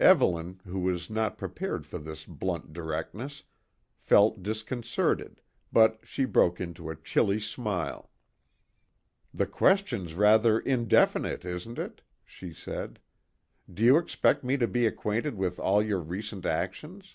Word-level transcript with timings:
Evelyn, 0.00 0.60
who 0.64 0.80
was 0.80 1.08
not 1.08 1.38
prepared 1.38 1.86
for 1.86 2.00
this 2.00 2.24
blunt 2.24 2.72
directness, 2.72 3.44
felt 3.96 4.42
disconcerted, 4.42 5.40
but 5.72 6.00
she 6.02 6.24
broke 6.24 6.60
into 6.60 6.90
a 6.90 6.96
chilly 6.96 7.38
smile. 7.38 8.10
"The 9.32 9.46
question's 9.46 10.14
rather 10.14 10.58
indefinite, 10.58 11.44
isn't 11.44 11.78
it?" 11.78 12.02
she 12.24 12.52
said. 12.52 12.98
"Do 13.72 13.84
you 13.84 13.98
expect 13.98 14.42
me 14.42 14.56
to 14.56 14.66
be 14.66 14.84
acquainted 14.84 15.36
with 15.36 15.60
all 15.60 15.80
your 15.80 16.00
recent 16.00 16.44
actions?" 16.44 17.14